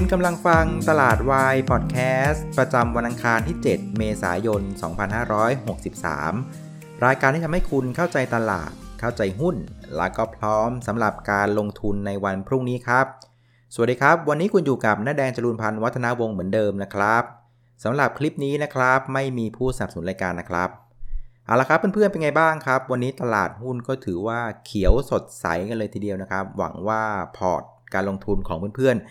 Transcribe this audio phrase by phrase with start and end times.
[0.00, 1.96] คุณกำลังฟังตลาดวายพอดแค
[2.26, 4.62] สต์ประจำวันอังคารที่ 7 เมษายน
[6.22, 9.56] 2563 รายการที่ทำให้คุณเข้าใจตลาด เข้าใจหุ้น
[9.96, 13.06] และก็พร้อมสำหรับการลงทุนในวันพรุ่งนี้ครับ
[13.74, 17.22] สวัสดีครับ วันนี้คุณอยู่กับน้าแดงจรูนพันธ์วัฒนาวงศ์เหมือนเดิมนะครับ
[17.84, 20.68] สำหรับคลิปนี้นะครับ ไม่มีผู้สนับสนุนรายการนะครับ
[21.46, 27.02] เอาละครับเพื่อนๆเป็นไงบ้างครับ วันนี้ตลาดหุ้นก็ถือว่าเขียวสดใสกันเลยทีเดียวนะครับ หวังว่า
[27.36, 27.62] พอร์ต
[27.94, 29.08] การลงทุนของเพื่อนๆ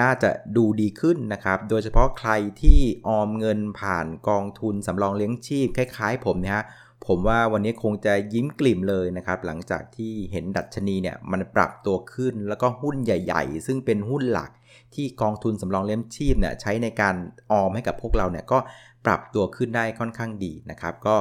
[0.00, 2.30] น่าจะดูดีขึ้นนะครับ โดยเฉพาะใคร
[2.62, 6.64] ที่ออมเงินผ่านกองทุนสำรองเลี้ยงชีพคล้ายๆ ผมเนี่ยฮะ
[7.06, 14.50] ผมว่าวันนี้คงจะยิ้มกลิ่มเลยนะครับ หลังจากที่เห็นดัชนีเนี่ยมันปรับตัวขึ้นแล้วก็หุ้นใหญ่ๆ ซึ่งเป็นหุ้นหลัก
[14.94, 17.14] ที่กองทุนสำรองเลี้ยงชีพเนี่ยใช้ในการ
[17.50, 18.58] ออมให้กับพวกเราเนี่ยก็
[19.06, 21.16] ปรับตัวขึ้นได้ค่อนข้างดีนะครับ ก็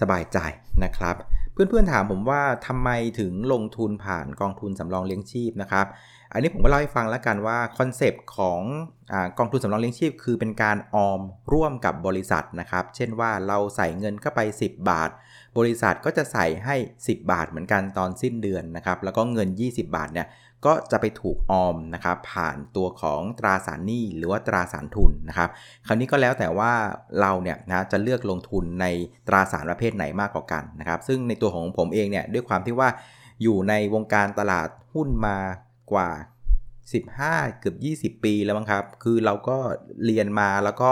[0.00, 0.38] สบายใจ
[0.84, 1.16] นะครับ
[1.52, 5.86] เพื่อนๆถามผมว่าทำไมถึงลงทุนผ่านกองทุนสำรองเลี้ยงชีพนะครับ
[6.32, 8.60] อันนี้ผมก็เล่าให้ฟังแล้วกันว่า concept ของ
[9.12, 11.20] อกองทุนสำรองเลี้ยงชีพ คือเป็นการออม
[11.52, 15.10] ร่วมกับบริษัทนะครับ เช่นว่าเราใส่เงินเข้าไป 10 บาท
[15.58, 20.26] บริษัทก็จะใส่ให้ 10 บาทเหมือนกันตอนสิ้นเดือนนะครับ แล้วก็เงิน 20 บาทเนี่ย
[20.66, 25.48] ก็จะไปถูกออมนะครับผ่านตัวของตราสารหนี้หรือว่าตราสารทุนนะครับ
[25.86, 26.72] คราวนี้ก็แล้วแต่ว่า
[27.20, 28.86] เราเนี่ยนะจะเลือกลงทุนใน
[29.28, 32.88] ตราสารประเภทไหนมากกว่ากันนะครับ ซึ่งในตัวของผมเองเนี่ยด้วยความที่ว่า
[33.42, 35.36] อยู่ในวงการตลาดหุ้นมา
[35.92, 36.08] กว่า
[36.84, 37.74] 15 เกือ
[38.10, 39.58] บ 20 ปีแล้วมั้งครับ คือเราก็
[40.04, 40.90] เรียนมาแล้วก็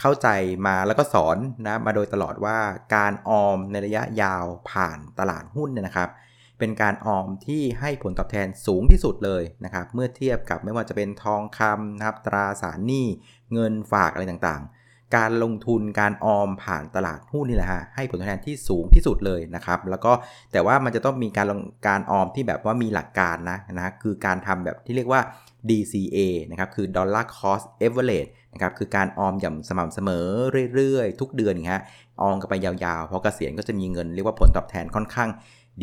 [0.00, 0.28] เข้าใจ
[0.66, 2.58] มาแล้วก็สอนนะมาโดยตลอดว่า
[2.96, 6.10] การออมในระยะยาวผ่านตลาดหุ้นเนี่ยนะครับ
[6.58, 13.06] เป็นการออมที่ให้ผลตอบแทนสูงที่สุดเลยนะครับ เมื่อเทียบกับไม่ว่าจะเป็นทองคำนะครับตราสารหนี้
[13.52, 14.79] เงินฝากอะไรต่างๆ
[15.16, 20.12] การลงทุนการออมผ่านตลาดหุ้นนี่แหละฮะให้ผลตอบแทนที่สูงที่สุดเลยนะครับ แล้วก็
[20.52, 25.20] แต่ว่ามันจะต้องมีการลงการออมที่แบบว่ามีหลักการนะนะคือการทำแบบที่เรียกว่า
[25.68, 26.18] DCA
[26.50, 30.26] นะครับคือ Dollar Cost Average นะครับคือการออมอย่างสม่ำเสมอ
[30.74, 31.82] เรื่อยๆ ทุกเดือนอย่างเงี้ย
[32.22, 35.30] ออมกันไปยาวๆพอเกษียณก็จะมีเงินเรียกว่าผลตอบแทนค่อนข้าง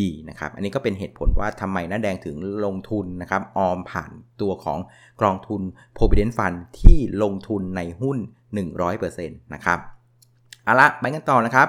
[0.02, 4.12] ดีนะครับ อันนี้ก็เป็นเหตุผลว่าทำไมน้าแดงถึงลงทุนนะครับออมผ่าน
[4.42, 4.80] ตัวของ
[5.22, 5.62] กองทุน
[5.98, 8.18] Provident Fund ที่ลงทุนในหุ้น
[8.86, 9.80] 100%นะครับ
[10.64, 11.68] เอาละไปกันต่อนะครับ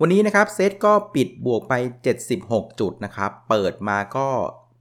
[0.00, 1.74] วันนี้นะครับเซตก็ปิดบวกไป
[2.28, 4.28] 76 จุดนะครับ เปิดมาก็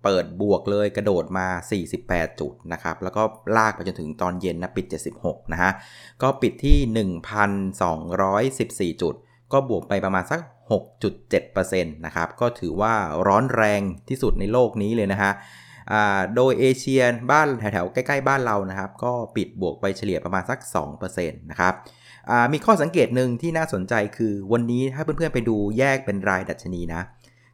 [0.04, 1.48] เปิดบวกเลยกระโดดมา
[1.92, 3.22] 48 จุดนะครับ แล้วก็
[3.58, 4.86] ลากไปจนถึงตอนเย็นนะปิด
[5.20, 5.72] 76 นะฮะ
[6.22, 6.78] ก็ปิดที่
[8.92, 9.16] 1,214 จุด
[9.54, 10.40] ก็บวกไปประมาณสัก
[10.72, 12.94] 6.7%นะครับ ก็ถือว่า
[13.28, 15.32] ร้อนแรงที่สุดในโลกนี้เลยนะฮะ
[16.36, 20.60] โดยเอเชียบ้านแถวๆใกล้ๆบ้านเรานะครับ ก็ปิดบวกไปเฉลี่ยประมาณสัก
[21.00, 21.74] 2%นะครับ
[22.54, 27.02] มีข้อสังเกตหนึ่งที่น่าสนใจคือวันนี้ถ้าเพื่อนๆไปดูแยกเป็นรายดัชนีนะ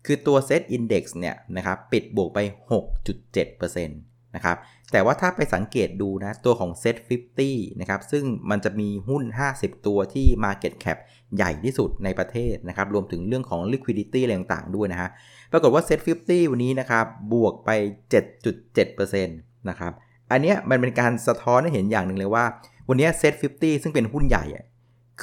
[0.05, 2.39] คือตัว Set Index เนี่ยนะครับปิดบวกไป
[2.71, 4.57] 6.7% นะครับ
[4.91, 6.95] แต่ว่าถ้าไปสังเกตดูนะตัวของ Set
[7.39, 9.23] 50นะครับซึ่งมันจะมีหุ้น
[9.55, 10.97] 50 ตัวที่ Market Cap
[11.35, 15.09] ใหญ่ที่สุดในประเทศนะครับรวมถึงเรื่องของ liquidity อะไรต่างๆด้วยนะฮะ
[15.51, 17.69] ปรากฏว่า Set 50 วันนี้นะครับบวกไป
[18.53, 19.93] 7.7%นะครับ
[20.31, 22.45] อันนี้มันเป็นการสะท้อนให้เห็นอย่างหนึ่งเลยว่า
[22.89, 24.45] วันนี้ Set 50 ซึ่งเป็นหุ้นใหญ่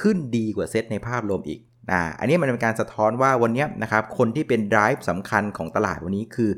[0.01, 1.59] ขึ้นดีกว่าเซตในภาพรวมอีก
[1.91, 6.51] อ่าอันนี้มันเป็นการสะท้อนว่าวันนี้นะครับคนที่เป็น drive สำคัญของตลาดวันนี้คือ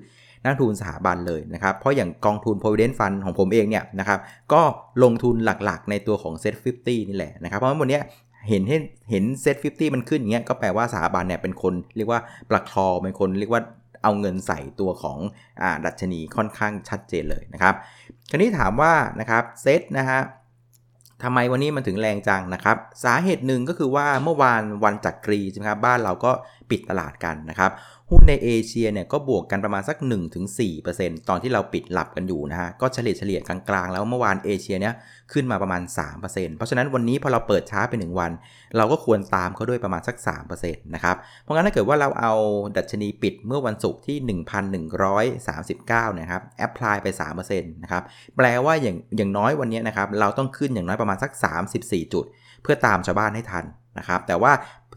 [0.46, 4.20] นักทุนสถาบันเลยนะครับ เพราะอย่างกองทุน provident fund ของผมเองเนี่ยนะครับ
[4.54, 4.62] ก็
[5.04, 8.00] ลงทุนหลักๆ ในตัวของ set 50 นี่แหละนะครับ เพราะว่าวันนี้
[8.50, 13.62] เห็นเห็นเห็นเซ็ต50มันขึ้นอย่างเงี้ยก็แปลว่าสถาบันเนี่ยเป็นคนเรียกว่าประคองเป็นคนเรียกว่า
[14.04, 15.18] เอาเงินใส่ตัวของ
[15.62, 17.76] อดัชนีค่อนข้างชัดเจนเลยนะครับ
[18.30, 20.22] คราวนี้ถามว่านะครับเซ็ตนะฮะ
[21.24, 26.32] ทำไมวันนี้มันถึงแรงจังนะครับ สาเหตุหนึ่งก็คือว่าเมื่อวานวันจักรีใช่ไหมครับบ้านเราก็
[26.70, 27.72] ปิดตลาดกันนะครับ
[28.12, 29.98] หุ้นในเอเชียเนี่ยก็บวกกันประมาณสัก
[30.64, 34.94] 1-4%ตอนที่เราปิดหลับกันอยู่นะฮะ ก็เฉลี่ยเฉลี่ยกลางๆ แล้วเมื่อวานเอเชียเนี่ย
[35.34, 35.82] ขึ้นมาประมาณ
[36.20, 38.32] 3%เพราะฉะนั้นวันนี้พอเราเปิดช้าไป 1 วัน
[38.78, 40.16] เราก็ควรตามเขาด้วยประมาณสัก
[40.56, 42.34] 3%นะครับ เพราะงั้นถ้าเกิดว่าเราเอา
[42.78, 44.18] ดัชนีปิดเมื่อวันศุกร์ที่
[44.88, 47.08] 1,139นะครับแอพพลายไป
[47.40, 48.04] 3%นะครับ
[48.38, 51.32] แปลว่าอย่างอย่างน้อยวันนี้นะครับเราต้องขึ้นอย่างน้อยประมาณสัก
[51.72, 52.26] 34 จุด
[52.64, 53.66] เพื่อตามชาวบ้านให้ทัน
[53.98, 54.52] นะครับแต่ว่า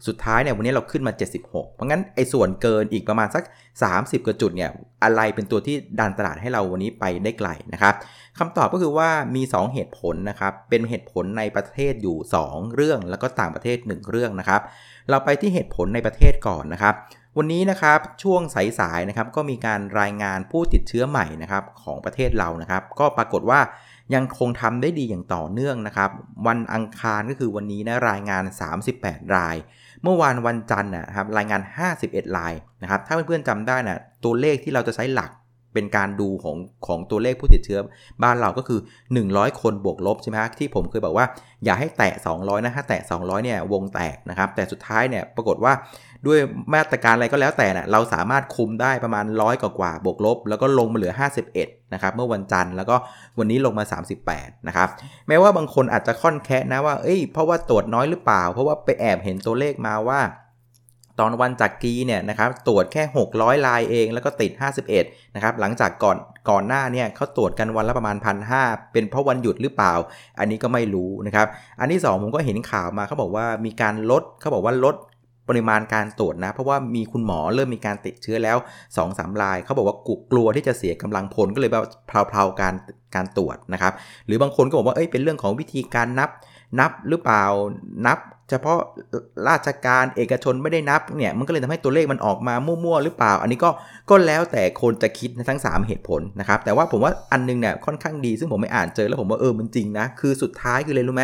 [0.07, 1.13] สุดท้ายเนี่ยวันนี้เราขึ้นมา
[1.43, 3.43] 76 เพราะงั้นไอ้ส่วนเกินอีกประมาณสัก
[3.85, 4.69] 30 กว่าจุดเนี่ย
[5.03, 7.93] อะไรเป็นตัวที่ดันตลาดให้เราวันนี้ไปได้ไกลนะครับ
[8.37, 12.17] คำตอบก็คือว่ามี 2 เหตุผลนะครับเป็นเหตุผลในประเทศอยู่
[12.47, 14.61] 2 เรื่องแล้วก็ต่างประเทศ 1 เรื่องนะครับ
[15.09, 16.95] เราไปที่เหตุผลในประเทศก่อนนะครับ
[17.37, 18.41] วันนี้นะครับช่วง
[18.79, 23.59] สายๆนะครับก็มีการรายงานผู้ติดเชื้อใหม่นะครับของประเทศเรานะครับก็ปรากฏว่า
[24.15, 26.09] ยังคงทำได้ดีอย่างต่อเนื่องนะครับ
[26.47, 28.43] วันอังคารก็คือวันนี้นะรายงาน
[28.89, 29.55] 38 ราย
[30.03, 31.61] เมื่อวานวันจันทร์นะครับรายงาน
[31.99, 35.31] 51 รายนะครับถ้าเพื่อนๆจำได้นะตัวเลขที่เราจะใช้หลัก
[35.73, 36.57] เป็นการดูของ
[36.87, 37.79] ของตัวเลขผู้ติดเชื้อ
[38.23, 38.79] บ้านเราก็คือ
[39.19, 41.25] 100 คนบวกลบใช่ไหมที่ผมเคยบอกว่า
[41.65, 45.73] อย่าให้แตะ 200 นะถ้าแตะ 200 เนี่ยวงแตกนะครับ แต่สุดท้ายเนี่ยปรากฏว่า
[46.27, 46.39] ด้วย
[46.73, 51.13] มาตรการอะไรก็แล้วแต่นะเราสามารถคุมได้ประมาณร้อยกว่าบวกลบ แล้วก็ลงมาเหลือ
[51.53, 52.95] 51 นะครับ เมื่อวันจันทร์แล้วก็
[53.39, 53.83] วันนี้ลงมา
[54.25, 54.87] 38 นะครับ
[55.27, 60.19] แม้ว่าบางคนอาจจะค่อนแคะนะว่าเอ้ยเพราะว่าตรวจน้อยหรือเปล่า เพราะว่าไปแอบเห็นตัวเลขมาว่า
[61.19, 63.03] ตอนวันจากกีเนี่ยนะครับตรวจแค่
[63.35, 64.51] 600 ลายเองแล้วก็ติด
[64.93, 66.17] 51 นะครับหลังจากก่อน
[66.49, 68.51] ก่อนหน้าเนี่ยเขาตรวจกันวันละประมาณพันห
[68.91, 69.93] เป็นเพราะวันหยุดหรือเปล่า
[70.39, 71.47] อันนี้ก็ไม่รู้นะครับ
[71.79, 74.95] อันที่ 2 ผมก็เห็นข่าวมาเขาบอกว่ามีการลดเขาบอกว่าลด
[75.49, 79.97] ปริมาณการตรวจนะ เพราะว่ามีคุณหมอเริ่มมีการติดเชื้อแล้ว2อสารายเขาบอกว่า
[80.31, 82.73] กลัวที่จะเสียกำลังพลก็เลยแบบเพลาๆการ
[83.15, 83.93] การตรวจนะครับ
[84.25, 86.29] หรือบางคนก็บอกว่าเอ้ยเป็นเรื่องของวิธีการนับ
[86.79, 87.43] นับหรือเปล่า
[88.07, 88.19] นับ
[88.49, 88.79] เฉพาะ
[89.49, 93.69] ราชการเอกชนไม่ได้นับเนี่ยมันก็เลยทำให้ตัวเลขมันออกมามั่วๆหรือเปล่า อันนี้ก็
[94.09, 101.23] ก็แล้วแต่คนจะคิดทั้ง 3 เหตุผลนะครับแต่ว่าผมว่าอันนึงเนี่ยค่อนข้างดี ซึ่งผมไม่อ่านเจอแล้วผมว่าเออมันจริงนะคือสุดท้ายคือเลยรู้ไหม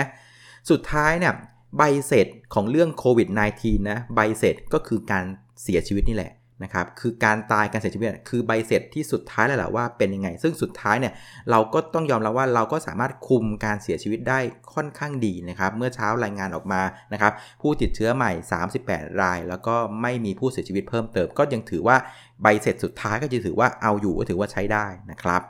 [0.71, 1.33] สุดท้ายเนี่ย
[1.77, 3.27] ใบเสร็จของเรื่องโควิด
[3.59, 5.25] -19 นะใบเสร็จก็คือการ
[5.63, 6.31] เสียชีวิตนี่แหละ
[6.63, 11.13] นะครับคือการตายการเสียชีวิตคือใบเสร็จที่สุดท้ายแล้วแหละว่าเป็นยังไง ซึ่งสุดท้ายเนี่ย
[11.51, 14.39] เราก็ต้องยอมรับว่าเราก็สามารถคุมการเสียชีวิตได้
[14.73, 16.81] ค่อนข้างดีนะครับเมื่อเช้ารายงานออกมา
[17.13, 18.31] นะครับผู้ติดเชื้อใหม่
[18.75, 21.97] 38 ราย แล้วก็ไม่มีผู้เสียชีวิตเพิ่มเติม ก็ยังถือว่า
[22.41, 25.41] ใบเสร็จสุดท้ายก็จะถือว่าเอาอยู่ก็ถือว่าใช้ได้นะครับ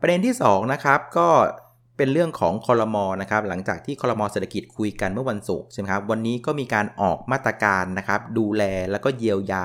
[0.00, 1.28] ประเด็นที่2นะครับก็
[2.00, 9.64] เป็นเรื่องของคอรมอนะครับหลังจากที่คอรมอเศรษฐกิจคุยกันเมื่อวันศุกร์ใช่ไหมครับวันนี้ก็มีการออกมาตรการนะครับดูแลแล้วก็เยียวยา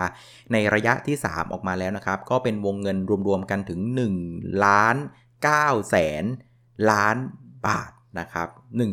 [0.52, 2.98] ในระยะที่ 3 ออกมาแล้วนะครับ ก็เป็นวงเงิน
[3.28, 3.80] รวมๆกันถึง
[4.22, 4.96] 1ล้าน
[5.46, 6.24] 9แสน
[6.92, 7.18] ล้าน
[7.68, 8.48] บาทนะครับ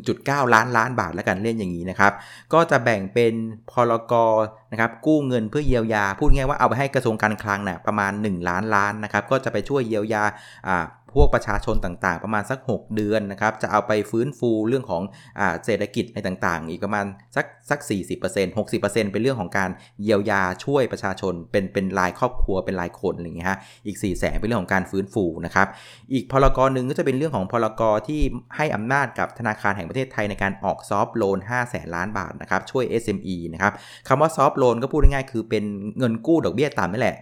[0.04, 2.12] 1.9 ล้านล้านบาทแล้วกันเล่นอย่างนี้นะครับ
[2.52, 3.34] ก็จะแบ่งเป็น
[3.70, 4.36] พลกร
[4.72, 10.24] นะครับกู้เงินเพื่อเยียวยา พูดง่ายว่าเอาไปให้กระทรวงการคลังนะ่ะประมาณ 1 ล้านล้านนะครับ ก็จะไปช่วยเยียวยา
[10.68, 15.02] อ่า พวกประชาชนต่างๆ ประมาณสัก 6 เดือนนะครับจะเอาไปฟื้นฟูเรื่องของ
[15.40, 17.04] อเศรษฐกิจในต่างๆ อีกประมาณ
[17.36, 17.80] สักสัก
[18.20, 19.70] 40% 60%เป็นเรื่องของการ
[20.02, 25.66] เยียวยาช่วยประชาชนเป็นเป็นรายครอบครัวเป็นรายคนอะไรอย่างเงี้ยฮะอีก4 0 0แสนเป็นเรื่องของการฟื้นฟูนะครับ
[26.12, 28.20] อีกพลกรหนึ่งก็จะเป็นเรื่องของพลกรที่
[28.56, 33.72] ให้อำนาจกับธนาคารแห่งประเทศไทยในการออกซอฟต์โลน5แสนล้านบาทนะครับช่วย SME นะครับ
[34.08, 35.64] คำว่าซอฟต์โลนก็พูดง่ายๆคือเป็น
[35.98, 37.16] เงินกู้ดอกเบี้ยต่ำนี่แหละ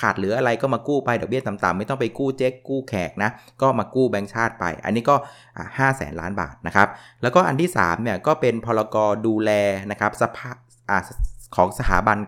[0.00, 3.30] ขาดเหลืออะไรก็มากู้ไปดอกเบี้ยต่ำๆไม่ต้องไปกู้เจ๊กกู้แขกนะ
[3.62, 5.16] ก็มากู้แบงก์ชาติไป อันนี้ก็
[5.78, 6.88] ห้าแสนล้านบาทนะครับ
[7.22, 9.50] แล้วก็อันที่3เนี่ยก็เป็นพลกรดูแล
[9.90, 10.50] นะครับสภา
[11.56, 12.18] ของสถาบัน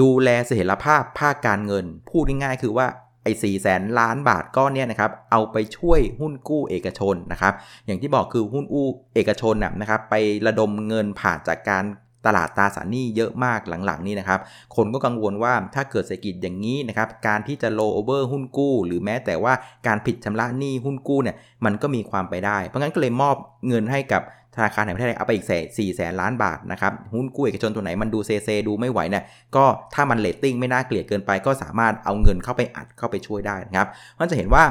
[0.00, 2.86] ดูแลเสถียรภาพภาคการเงิน พูดง่ายๆคือว่า
[3.24, 7.54] ไอ้สี่แสนล้านบาทก้อนเนี้ยนะครับเอาไปช่วยหุ้นกู้เอกชนนะครับ
[7.86, 10.14] อย่างที่บอกคือหุ้นอู้เอกชนนะครับไป
[10.46, 11.84] ระดมเงินผ่านจากการ
[12.26, 14.40] ตลาดตราสารหนี้เยอะมากหลังๆ นี้นะครับ
[14.76, 19.52] คนก็กังวลว่าถ้าเกิดเศรษฐกิจอย่างนี้นะครับ การที่จะโลโอเวอร์หุ้นกู้ หรือแม้แต่ว่า
[19.86, 23.36] การผิดชำระหนี้หุ้นกู้เนี่ยมันก็มีความไปได้ เพราะงั้นก็เลยมอบ
[23.68, 24.22] เงินให้กับ
[24.56, 29.24] ธนาคารแห่งประเทศไทยเอาไปอีกแสนสี่แสนล้านบาทนะครับหุ้นกู้เอกชนตัวไหนมันดูเซเซดูไม่ไหวเนี่ย
[29.56, 29.64] ก็
[29.94, 33.88] ถ้ามันเลตติ้งไม่น่าเกลียดเกินไปก็สามารถเอาเงินเข้าไปอัดเข้าไปช่วยได้นะครับ
[34.18, 34.62] มันจะเห็นว่า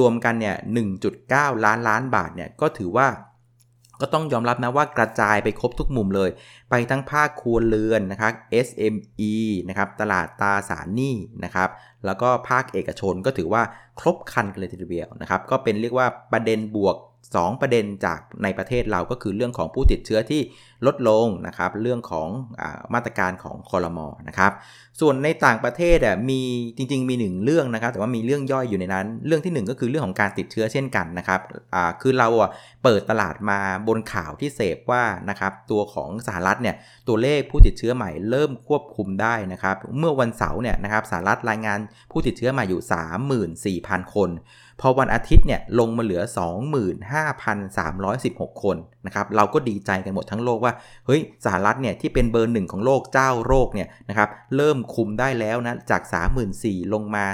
[0.00, 0.56] รวมๆกันเนี่ย
[1.10, 3.06] 1.9 ล้านล้านบาทเนี่ยก็ถือว่า
[4.00, 6.30] ก็ต้องยอมรับนะว่ากระจายไปครบทุกมุมเลย
[6.70, 8.32] ไปทั้งภาคครัวเรือนนะครับ
[8.66, 9.34] SME
[9.68, 11.68] นะครับตลาดตราสารหนี้นะครับ
[12.06, 13.62] แล้วก็ภาคเอกชนก็ถือว่า
[14.00, 16.96] ครบคันกันเลยทีเดียวนะครับก็เป็นเรียกว่าประเด็นบวก
[17.34, 20.40] 2 ประเด็นจากในประเทศเราก็คือเรื่องของผู้ติดเชื้อที่
[20.86, 22.28] ลดลงนะครับ เรื่องของ
[22.60, 22.62] อ
[22.94, 24.52] มาตรการของคอรมอนะครับ
[25.00, 26.40] ส่วนในต่างประเทศอะมี
[26.76, 31.40] จริง ๆ มีหนึ่งเรื่องนะครับ แต่ว่ามีเรื่องย่อยอยู่ในนั้น เรื่องที่ 1 ก็คือเรื่องของการติดเชื้อเช่นกันนะครับ
[32.00, 32.28] คือเรา
[32.82, 36.76] เปิดตลาดมาบนข่าวที่เสพว่านะครับตัวของสหรัฐเนี่ย
[37.08, 41.78] ตัวเลขผู้ติดเชื้อใหม่เริ่มควบคุมได้นะครับ เมื่อวันเสาร์เนี่ยนะครับสหรัฐรายงาน
[42.10, 42.82] ผู้ติดเชื้อใหม่อยู่
[43.82, 44.30] 34,000 คน
[44.80, 46.22] พอวันอาทิตย์เนี่ยลงมาเหลือ
[47.82, 50.72] 25,316 คนนะครับเราก็ดีใจกันหมดทั้งโลกว่า
[51.06, 56.02] เฮ้ยสหรัฐเนี่ยที่เป็นเบอร์หนึ่งของโลกเจ้าโรคเนี่ยนะครับเริ่มคุมได้แล้วนะจาก
[56.48, 57.24] 34,000ลงมา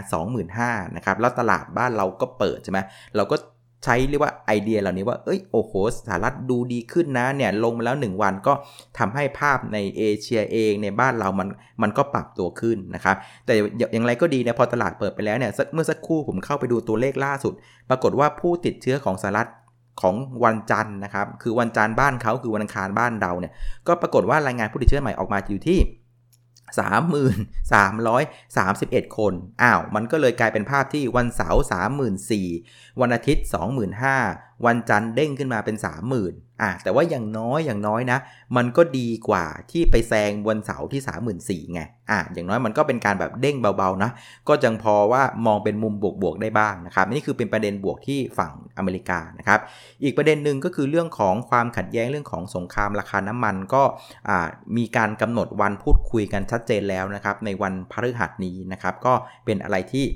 [0.42, 2.78] 25,000นะครับแล้วตลาดบ้านเราก็เปิดใช่ไหม
[3.16, 3.37] เราก็
[3.84, 5.72] ใช้เรียกว่าไอเดียเหล่านี้ว่า เอ้ย โอ้โห
[6.06, 8.52] สหรัฐดูดีขึ้นนะ เนี่ย ลงมาแล้ว 1 วันก็
[8.98, 11.48] ทำให้ภาพในเอเชียเองในบ้านเรามัน
[11.82, 13.54] มันก็ปรับตัวขึ้นนะครับ แต่
[13.92, 17.52] อย่างไรก็ดีเนี่ยพอตลาดเปิดไปแล้วเนี่ย เมื่อสักครู่ผมเข้าไปดูตัวเลขล่าสุด
[17.90, 19.48] ปรากฏว่าผู้ติดเชื้อของสหรัฐ
[20.02, 23.52] ของวันจันทร์นะครับ คือวันจันทร์บ้านเขาคือวันอังคารบ้านเราเนี่ย
[23.88, 25.78] ก็ปรากฏว่ารายงานผู้ติดเชื้อใหม่ออกมาอยู่ที่
[26.80, 31.62] 33,331 คน อ้าว มันก็เลยกลายเป็นภาพที่วันเสาร์
[32.46, 33.46] 34,000 วันอาทิตย์
[34.02, 35.76] 25,000 วันจันทร์เด้งขึ้นมาเป็น
[36.19, 38.19] 30,000อะแต่ว่าอย่างน้อยอย่างน้อยนะ
[38.57, 44.11] มันก็ดีกว่าที่ไปแซงวันเสาร์ที่ 34,000ไงอะอย่างน้อยมันก็เป็นการแบบเด้งเบาๆนะ
[44.49, 49.61] ก็จังพอว่ามองเป็นมุมบวกๆได้บ้างนะครับนี่คือเป็นประเด็นบวกที่ฝั่งอเมริกานะครับ
[50.02, 53.83] อีกประเด็นหนึ่งก็คือเรื่องของความขัดแย้งเรื่องของสงครามราคาน้ำมันก็
[54.76, 59.14] มีการกำหนดวันพูดคุยกันชัดเจนแล้วนะครับในวันพฤหัสนี้นะครับก็
[59.45, 60.07] เป็นอะไรที่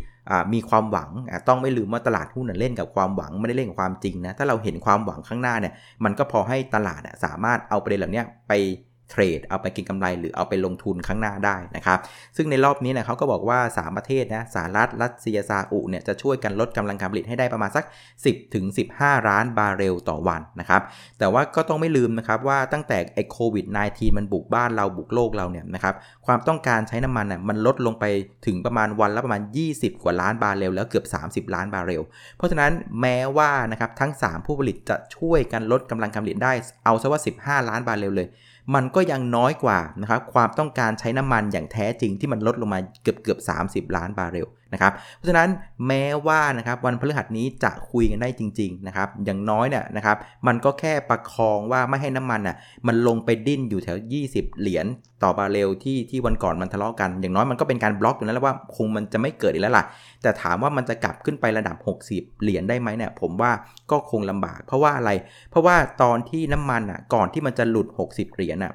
[0.52, 1.10] มีความหวัง
[1.48, 5.72] ต้องไม่ลืมว่าตลาดหุ้นเล่นกับความหวังไม่ได้เล่นกับความจริงนะถ้าเราเห็นความหวังข้างหน้าเนี่ย
[6.04, 8.52] มันก็พอให้ตลาดสามารถเอาประเด็นเหล่านี้ไป
[9.10, 11.98] เทรดเอาไปกินกำไรหรือเอาไปลงทุนข้างหน้าได้นะครับ
[12.36, 17.84] ซึ่งในรอบนี้เนี่ยเขาก็บอกว่า 3 ประเทศนะสหรัฐรัสเซียซาอุเนี่ยจะช่วยกันลดกำลังการผลิตให้ได้ประมาณสัก
[18.20, 18.64] 10ถึง
[18.96, 20.82] 15 ล้านบาร์เรลต่อวันนะครับ
[21.18, 25.94] แต่ว่าก็ต้องไม่ลืมนะครับว่าตั้งแต่ไอ้โควิด -19 มันบุกบ้านเราบุกโลกเราเนี่ยนะครับ
[26.26, 28.04] ความต้องการใช้น้ำมันเนี่ยมันลดลงไป
[28.46, 32.02] ถึงประมาณวันละประมาณ 20 กว่าล้านบาร์เรลแล้วเกือบ 30 ล้านบาร์เรล
[32.36, 36.52] เพราะฉะนั้นแม้ว่านะครับทั้ง 3 ผู้ผลิตจะช่วยกันลดกำลังการผลิตได้
[36.84, 38.28] เอาซะว่า 15 ล้านบาร์เรลเลย
[38.74, 43.58] มันก็ยังน้อยกว่านะครับความต้องการใช้น้ำมันอย่างแท้จริงที่มันลดลงมาเกือบเกือบ 30
[43.96, 45.48] ล้านบาร์เรลนะครับ เพราะฉะนั้น
[45.86, 52.56] แม้ว่านะครับวันพฤหัสนี้จะคุยกันได้จริงๆนะครับอย่างน้อยเนี่ยนะครับมันก็แค่ประคองว่าไม่ให้น้ำมันอะ
[52.86, 53.98] มันลงไปดิ้นอยู่แถว
[54.30, 54.86] 20 เหรียญ
[55.22, 59.84] ต่อบาเรลที่ที่วันก่อนมันทะเลาะกัน อย่างน้อยมันก็เป็นการบล็อกอยู่แล้วว่าคงมันจะไม่เกิดอีกแล้วล่ะ
[60.22, 61.76] แต่ถามว่ามันจะกลับขึ้นไประดับ
[62.10, 63.50] 60 เหรียญได้ไหมเนี่ยผมว่า
[63.90, 65.10] ก็คงลำบาก เพราะว่าอะไร
[65.50, 68.72] เพราะว่าตอนที่น้ำมันอะก่อนที่มันจะหลุด 60 เหรียญอะ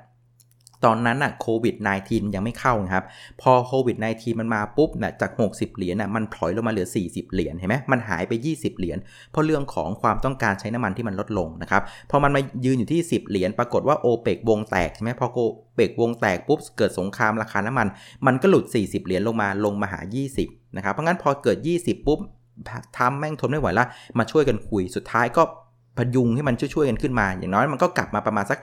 [0.86, 3.06] ตอนนั้นอะโควิด -19 ยังไม่เข้าครับ
[3.42, 8.98] พอโควิด -19 มันมาปุ๊บนะจาก 60 เหรียญน่ะมันถอยลงมาเหลือ 40 เหรียญเห็นไหมมันหายไป 20 เหรียญ
[9.32, 15.40] เพราะเรื่องของความต้องการใช้น้ำมันที่มันลดลงนะครับพอมันมายืนอยู่ที่ 10 เหรียญปรากฏว่าโอเปกวงแตกใช่ไหมพอโอ
[15.76, 17.88] เปกวงแตกปุ๊บเกิดสงครามราคาน้ำมัน
[18.26, 20.00] มันก็หลุด 40 เหรียญลงมาลงมาหา
[20.40, 22.20] 20 นะครับเพราะงั้นพอเกิด 20 ปุ๊บ
[22.98, 23.86] ทำแม่งทนไม่ไหวละ
[24.20, 25.44] มาช่วยกันคุยสุดท้ายก็
[25.98, 28.60] พยุงให้มันช่วยๆกันขึ้นมา อย่างน้อยมันก็กลับมาประมาณสัก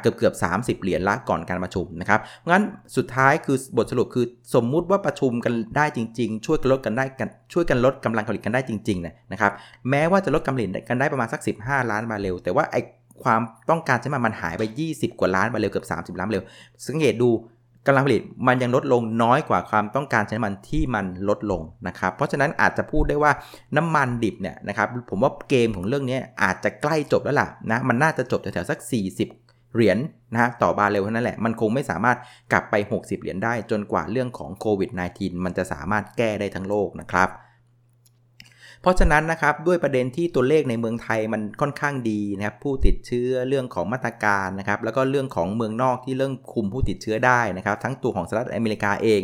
[0.00, 0.52] เกือบเกือบสา
[0.82, 2.62] เหรียญละก่อนการประชุมนะครับงั้น
[2.96, 9.52] สุดท้ายคือบทสรุปคือสมมุติว่าประชุมกันได้จริง ๆ ช่วยกันลดกันได้กันช่วยกันลดกำลังผลิตกันได้จริงๆนะครับ
[9.90, 12.76] แม้ว่าจะลดกำลังผลิตกันได้ประมาณสัก 15 ล้านบาร์เรลแต่ว่าไอ้
[13.24, 13.40] ความ
[13.70, 16.44] ต้องการใช้มันหายไป 20 กว่าล้านบาร์เรลเกือบ 30 ล้านบาร์เรล
[16.86, 17.30] สังเกตดู
[17.86, 23.32] กำลังผลิตมันยังลดลงน้อยกว่าความต้องการใช้น้ำมันที่มันลดลงนะครับ เพราะฉะนั้นอาจจะพูดได้ว่า
[23.76, 28.78] น้ำมันดิบเนี่ยนะครับผมว่าเกมของเรื่องนี้อาจจะใกล้จบแล้วล่ะนะมันน่าจะจบแถวๆสัก
[29.24, 32.16] 40 เหรียญนะต่อบาร์เรลเท่านั้นแหละ มันคงไม่สามารถ
[32.52, 37.28] กลับไป 60 เหรียญได้จนกว่าเรื่องของโควิด -19 มันจะสามารถแก้ได้ทั้งโลกนะครับ
[38.86, 49.20] เพราะฉะนั้นนะครับด้วยประเด็นที่ตัวเลขในเมืองไทยมันค่อนข้างดีนะครับผู้ติดเชื้อเรื่องของมาตรการนะครับแล้วก็เรื่องของเมืองนอกที่เรื่องคุมผู้ติดเชื้อได้นะครับ ทั้งตัวของสหรัฐอเมริกาเอง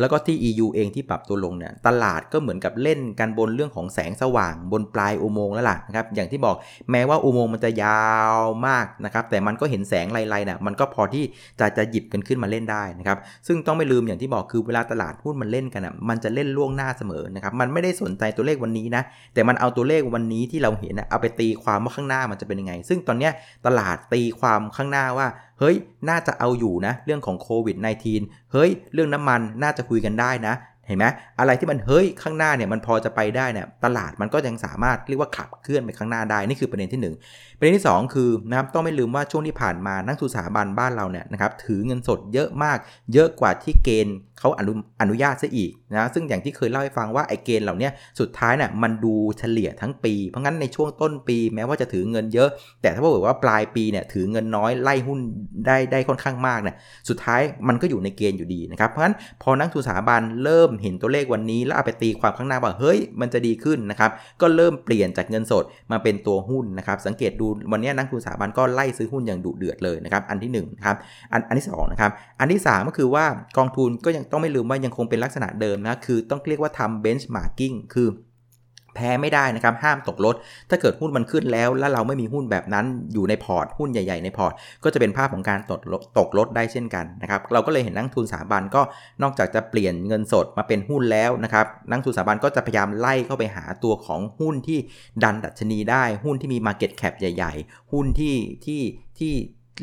[0.00, 6.56] แล้วก็ที่ EU เองที่ปรับตัวลงเนี่ยตลาดก็เหมือนกับเล่นกันบนเรื่องของแสงสว่างบนปลายอุโมงค์แล้วล่ะนะครับอย่างที่บอก
[6.90, 11.24] แม้ว่าอุโมงค์มันจะยาวมากนะครับแต่มันก็เห็นแสงไล่ๆเนี่ยมันก็พอที่
[11.60, 19.02] จะจะหยิบกันขึ้นมาเล่นได้นะครับซึ่งต้องไม่ลืมอย่างที่บอกคือเวลาตลาดหุ้นมันเล่นกันอะมันจะเล่นล่วงหน้าเสมอนะครับมันไม่ได้สนใจตัวเลขวันนี้นะ
[19.34, 23.32] แต่มันเอาตัวเลขวันนี้ที่เราเห็นเอาไปตีความว่าข้างหน้ามันจะเป็นยังไง ซึ่งตอนเนี้ย
[23.66, 25.26] ตลาดตีความข้างหน้าว่า
[25.60, 25.76] เฮ้ย
[26.08, 27.76] น่าจะเอาอยู่นะ เรื่องของโควิด
[28.14, 30.54] -19 เฮ้ย เรื่องน้ำมันน่าจะคุยกันได้นะ
[30.86, 31.06] เห็นไหม
[31.38, 42.78] อะไรที่มันเฮ้ยข้างหน้าเนี่ยมันพอจะไปได้เนี่ยตลาดมันก็ยังสามารถเรียกว่าขับเคลื่อนไปข้างหน้าได้นี่คือประเด็นที่ 1 ประเด็นที่ 2 คือนะครับต้องไม่ลืมว่าช่วงที่ผ่านมานักทุนสถาบันบ้านเราเนี่ยนะครับถือเงินสดเยอะมาก
[43.12, 47.88] เยอะกว่าที่เกณฑ์ เขาอนุอนุญาตซะอีกนะซึ่งอย่างที่เคยเล่าให้ฟังว่าไอ้เกณฑ์เหล่านี้
[48.20, 52.48] สุดท้ายเนี่ยมันดูเฉลี่ยทั้งปี เพราะงั้นในช่วงต้นปีแม้ว่าจะถือเงินเยอะ
[52.82, 55.18] แต่ถ้าบอกว่าปลายปีเนี่ยถือเงินน้อยไล่หุ้น
[55.66, 56.76] ได้ได้ค่อนข้างมากเนี่ย
[57.08, 70.96] สุดท้ายมันก็อยู่ในเกณฑ์อยู่ดีนะครับเพราะงั้นพอนักทุนสถาบันเริ่มเห็นตัวเลขวันนี้ แล้วเอาไปตีความข้างหน้าว่าเฮ้ยมันจะดีขึ้นนะครับก็เริ่มเปลี่ยนจากเงินสดมาเป็นตัวหุ้นนะครับสังเกตดูวันนี้นักลงทุนสถาบันก็ไล่ซื้อหุ้นอย่างดุเดือดเลยนะครับอันที่1นะครับ
[71.32, 73.24] อันอันที่2นะครับอันที่ 3 ก็คือว่า
[73.58, 78.08] กองทุนก็ยังต้องไม่ลืมว่ายังคงเป็นลักษณะเดิมนะ คือต้องเรียกว่าทำ benchmarking คือ
[78.96, 80.36] แพ้ไม่ได้นะครับ ห้ามตกรถ
[80.70, 84.52] ถ้าเกิดหุ้นมันขึ้นแล้ว แล้วเราไม่มีหุ้นแบบนั้นอยู่ใน port หุ้นใหญ่ ๆ ใน port
[84.84, 85.80] ก็จะเป็นภาพของการตก
[86.18, 88.82] ตกรถได้เช่นกันนะครับ เราก็เลยเห็นนักลงทุนสถาบันก็
[89.22, 94.78] นอกจากจะเปลี่ยนเงินสดมาเป็นหุ้นแล้วนะครับ นักลงทุนสถาบันก็จะพยายามไล่เข้าไปหาตัวของหุ้นที่
[95.22, 98.82] ดันดัชนีได้ หุ้นที่มี Market Cap ใหญ่ ๆ หุ้นที่ที่
[99.18, 99.34] ที่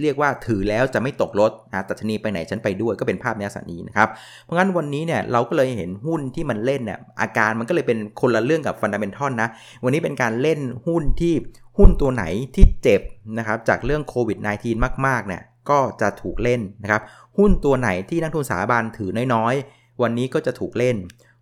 [0.01, 4.09] เรียกว่าถือแล้วจะไม่ตกรถนะตัชนีไปไหนฉันไปด้วยก็เป็นภาพในลักษณะนี้นะครับ
[4.43, 9.49] เพราะงั้นวันนี้เนี่ยเราก็เลยเห็นหุ้นที่มันเล่นเนี่ยอาการมันก็เลยเป็นคนละเรื่องกับฟันดัมเบลทัลนะ
[9.83, 11.33] วันนี้เป็นการเล่นหุ้นที่
[11.77, 12.23] หุ้นตัวไหน
[12.55, 13.01] ที่เจ็บ
[13.37, 17.01] นะครับจากเรื่องโควิด -19 มากๆเนี่ยก็จะถูกเล่นนะครับ
[17.37, 20.95] หุ้นตัวไหนที่นักทุนสถาบันถือน้อยๆ วันนี้ก็จะถูกเล่น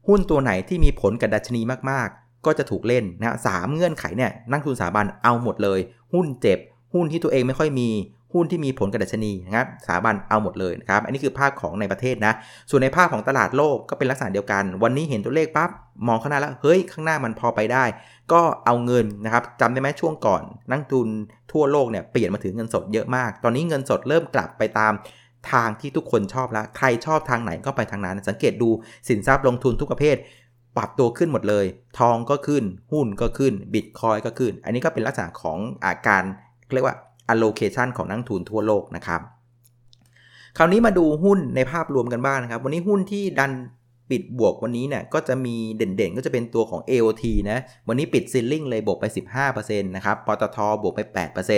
[0.08, 1.62] หุ้นตัวไหนที่มีผลกับดัชนี
[1.92, 5.80] มากๆ ก็จะถูกเล่นนะสามเงื่อนไขเนี่ยนักทุนสถาบันเอาหมดเลย
[6.14, 6.60] หุ้นเจ็บ
[6.94, 7.90] หุ้นที่ตัวเองไม่ค่อยมี
[8.34, 12.34] หุ้นที่มีผลกระดัชนีนะครับสถาบันเอาหมดเลยนะครับ อันนี้คือภาพของในประเทศนะ
[12.70, 15.70] ส่วนในภาพของตลาดโลกก็เป็นลักษณะเดียวกัน วันนี้เห็นตัวเลขปั๊บ
[16.08, 17.86] มองข้างหน้าแล้ว เฮ้ย ข้างหน้ามันพอไปได้
[18.32, 21.08] ก็เอาเงินนะครับจำได้ไหมช่วงก่อน นักทุน
[21.52, 24.94] ทั่วโลกเนี่ยเปลี่ยนมาถึงเงินสดเยอะมาก ตอนนี้เงินสดเริ่มกลับไปตาม
[25.52, 28.70] ทางที่ทุกคนชอบแล้ว ใครชอบทางไหนก็ไปทางนั้น สังเกตดู
[29.10, 30.18] สินทรัพย์ลงทุนทุกประเภท
[30.78, 31.66] ปรับตัวขึ้นหมดเลย
[32.00, 36.24] ทองก็ขึ้น หุ้นก็ขึ้น บิตคอยก็ขึ้น อันนี้ก็เป็นลักษณะของอาการ
[36.74, 36.96] เรียกว่า
[37.34, 39.22] allocation ของนักทุนทั่วโลกนะครับ
[40.58, 43.52] คราวนี้มาดูหุ้นในภาพรวมกันบ้างนะครับ วันนี้หุ้นที่ดัน
[44.10, 49.06] ปิดบวกวันนี้เนี่ยก็จะมีเด่นๆ ก็จะเป็นตัวของ AOT นะ วันนี้ปิดซิลลิงเลยบวกไป
[49.46, 51.00] 15%นะครับปตทบวกไป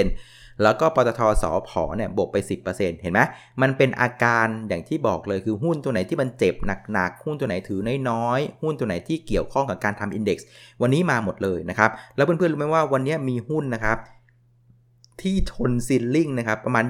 [0.01, 2.37] 8%แล้วก็ปตทสอพอเนี่ยบวกไป
[2.69, 3.19] 10%เห็นไหม
[3.61, 6.55] มันเป็นอาการอย่างที่บอกเลยคือหุ้นตัวไหนที่มันเจ็บ
[6.93, 10.47] หนักๆ หุ้นตัวไหนถือน้อยๆ หุ้นตัวไหนที่เกี่ยวข้องกับการทำอินเด็กซ์
[10.81, 13.97] วันนี้มาหมดเลยนะครับ แล้วเพื่อนๆรู้ไหมว่าวันนี้มีหุ้นนะครับ
[15.23, 16.85] ที่ชนซิลลิงนะครับประมาณ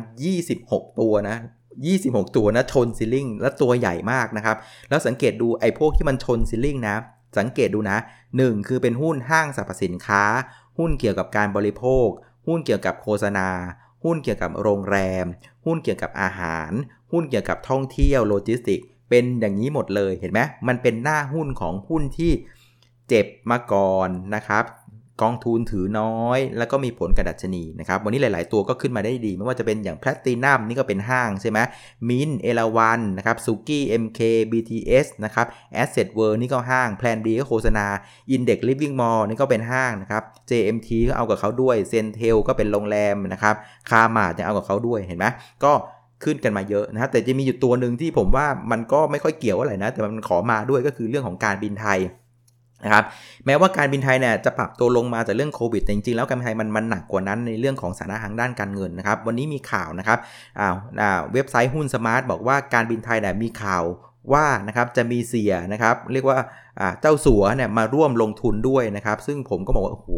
[0.48, 1.38] 26 ตัวนะ
[1.86, 4.58] 26 ตัวนะชนซิลลิงและตัวใหญ่มากนะครับ
[4.90, 6.96] แล้วสังเกตดูไอ้พวกที่มันชนซิลลิงนะ
[7.38, 7.98] สังเกตดูนะ
[8.34, 10.24] 1 คือเป็นหุ้นห้างสรรพสินค้า
[10.78, 12.08] หุ้นเกี่ยวกับการบริโภค
[12.48, 13.50] หุ้นเกี่ยวกับโฆษณา
[14.04, 15.26] หุ้นเกี่ยวกับโรงแรม
[15.66, 16.72] หุ้นเกี่ยวกับอาหาร
[17.12, 22.32] หุ้นเกี่ยวกับท่องเที่ยวโลจิสติก เป็นอย่างนี้หมดเลยเห็นไหมมันเป็นหน้าหุ้นของหุ้นที่
[23.10, 24.64] เจ็บมาก่อนนะครับ
[25.22, 31.60] กองทุนถือน้อย แล้วก็มีผลกับดัชนีนะครับวันนี้หลาย ๆ ตัวก็ขึ้นมาได้ดี ไม่ว่าจะเป็นอย่างแพลตินัมนี่ก็เป็นห้างใช่ไหม
[32.10, 34.20] มินเอลาวันนะครับสุกี้ MK
[34.52, 37.86] BTS นะครับ Asset World นี่ก็ห้าง Plan B ก็โฆษณา
[38.32, 43.56] Index Living Mall นี่ก็เป็นห้างนะครับ JMT ก็เอากับเขาด้วย CENTEL ก็เป็นโรงแรมนะครับ
[43.90, 45.26] Carmart ยังเอากับเขาด้วยเห็นไหม
[45.64, 45.74] ก็
[46.24, 52.00] ขึ้นกันมาเยอะนะครับแต่จะมีอยู่ตัวหนึ่งที่ผมว่ามันก็ไม่ค่อยเกี่ยวอะไรนะ แต่มันขอมาด้วยก็คือเรื่องของการบินไทย
[52.84, 53.04] นะครับ
[53.46, 60.20] แม้ว่าการบินไทยเนี่ยจะปรับตัวลงมาจากเรื่องโควิดแต่จริงๆแล้วการบินไทยมันมันหนักกว่านั้นในเรื่องของสถานะทางด้านการเงินนะครับ วันนี้มีข่าวนะครับ
[60.60, 60.76] อ้าว
[61.34, 63.84] เว็บไซต์หุ้นสมาร์ทบอกว่าการบินไทยเนี่ยมีข่าว
[64.34, 66.40] ว่านะครับจะมีเสียนะครับ เรียกว่า
[67.02, 70.10] เจ้าสัวเนี่ยมาร่วมลงทุนด้วยนะครับ ซึ่งผมก็บอกว่าโอ้โห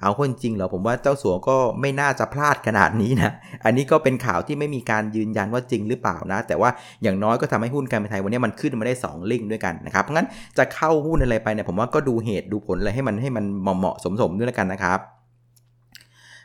[0.00, 3.32] เอาคนจริงเหรอผมว่าเจ้าสัวก็ไม่น่าจะพลาดขนาดนี้นะ
[3.64, 6.70] อันนี้ก็เป็นข่าวที่ไม่มีการยืนยันว่าจริงหรือเปล่านะ แต่ว่า
[7.02, 13.44] อย่างน้อยก็ทำให้หุ้นการบินไทยวันนี้มันขึ้นมาได้ 2 ลิงก์ด้วยกันนะครับเพราะงั้นจะเข้าหุ้นอะไรไปเนี่ยผมว่าก็ดูเหตุดูผลอะไรให้มันให้มัน
[13.78, 15.00] เหมาะสมสมด้วยกันนะครับ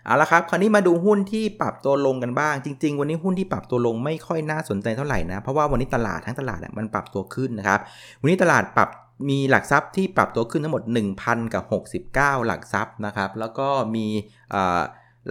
[0.10, 7.80] เอาละครับ คราวนี้มาดูหุ้นที่ปรับตัวลงกันบ้าง จริง ๆ วันนี้หุ้นที่ปรับตัวลงไม่ค่อยน่าสนใจเท่าไหร่นะ เพราะว่าวันนี้ตลาดทั้งตลาดมันปรับตัวขึ้นนะครับ
[8.22, 8.90] วันนี้ตลาดปรับ
[9.30, 10.84] มีหลักทรัพย์ที่ปรับตัวขึ้นทั้งหมด
[11.20, 11.64] 1,000 กับ
[12.10, 14.06] 69 หลักทรัพย์นะครับ แล้วก็มี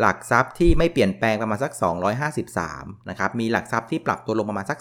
[0.01, 1.73] หลักทรัพย์ที่ไม่เปลี่ยนแปลงประมาณสัก
[2.41, 4.79] 253 นะครับ มีหลักทรัพย์ที่ปรับตัวลงประมาณสัก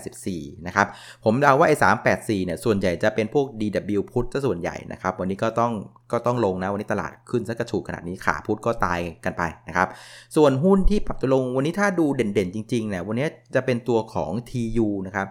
[0.00, 0.86] 384 นะครับ
[1.24, 1.76] ผมเดาว่าไอ้
[2.10, 5.72] 384 เนี่ย ส่วนใหญ่จะเป็นพวก DW พุทธซะส่วนใหญ่นะครับ วันนี้ก็ต้อง
[6.12, 9.88] ก็ต้องลงนะ วันนี้ตลาดขึ้นสักกระฉูดขนาดนี้ขาพุทธก็ตายกันไปนะครับ
[10.36, 15.26] ส่วนหุ้นที่ปรับตัวลงวันนี้ถ้าดูเด่นๆ จริงๆ เนี่ย วันนี้จะเป็นตัวของ TU นะครับ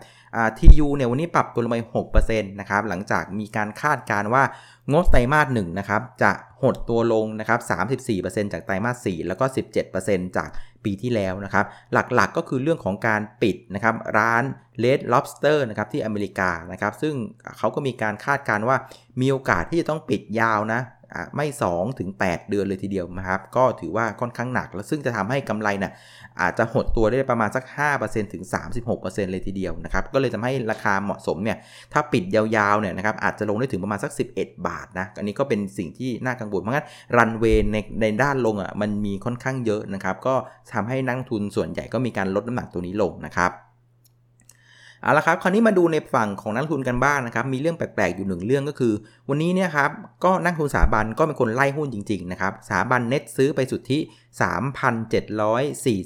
[0.57, 1.77] ทียูเนี่ย วันนี้ปรับตัวลงไป
[2.13, 4.43] 6%นะครับ หลังจากมีการคาดการณ์ว่า
[4.91, 7.59] งบไตรมาสหนึ่งนะครับจะหดตัวลงนะครับ
[8.11, 9.45] 34%จากไตรมาส4แล้วก็
[9.91, 10.49] 17%จาก
[10.83, 14.43] ปีที่แล้วนะครับ หลักๆกก็คือเรื่องของการปิดนะครับร้าน
[14.83, 17.13] Red Lobster นะครับที่อเมริกานะครับ ซึ่ง
[17.57, 18.77] เขาก็มีการคาดการณ์ว่า
[19.21, 20.81] มีโอกาสที่จะต้องปิดยาวนะ
[21.35, 25.93] ไม่2ถึง8เดือนเลยทีเดียวนะครับ ก็ถือว่าค่อนข้างหนัก แล้วซึ่งจะทำให้กำไรนะ่ะ
[26.41, 27.63] อาจจะหดตัวได้ประมาณสัก
[27.99, 28.43] 5%ถึง
[28.87, 31.57] 36%เลยทีเดียวนะครับ ก็เลยทำให้ราคาเหมาะสมเนี่ย
[31.93, 40.35] ถ้าปิดยาวๆเนี่ยนะครับอาจจะลงได้ถึงประมาณสัก 11 บาทนะ อันนี้ก็เป็นสิ่งที่น่ากังวล เพราะงั้นรันเวย์ในในด้านลงอะมันมีค่อนข้างเยอะนะครับ ก็
[40.73, 43.51] ทำให้นักทุนส่วนใหญ่ก็มีการลดน้ำหนักตัวนี้ลงนะครับ
[45.03, 48.93] เอาละครับ คราวนี้มาดูในฝั่งของนักทุนกันบ้างนะครับ มีเรื่องแปลกๆอยู่หนึ่งเรื่องก็คือ
[49.29, 49.91] วันนี้เนี่ยครับ
[50.23, 54.01] ก็นักทุนสถาบันก็เป็นคนไล่หุ้นจริงๆนะครับสถาบันเน็ตซื้อไปสุดที่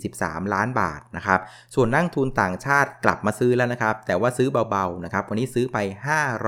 [0.04, 1.40] 3,743 ล้านบาทนะครับ
[1.76, 5.78] ส่วนนักทุนต่างชาติกลับมาซื้อแล้วนะครับ แต่ว่าซื้อเบาๆนะครับ วันนี้ซื้อไป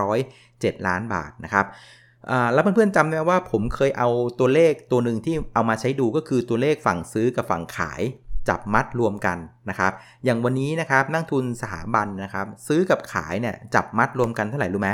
[0.10, 1.66] 507 ล้านบาทนะครับ
[2.54, 4.10] แล้วเพื่อนๆจำได้ว่าผมเคยเอา
[4.40, 8.02] ตัวเลขตัวหนึ่งที่เอามาใช้ดูก็คือตัวเลขฝั่งซื้อกับฝั่งขาย
[8.50, 9.38] จับมัดรวมกัน
[9.70, 9.92] นะครับ
[10.26, 14.90] อย่างวันนี้นะครับนักทุนสถาบันนะครับ ซื้อกับขายเนี่ยจับมัดรวมกันเท่าไหร่รู้ไหม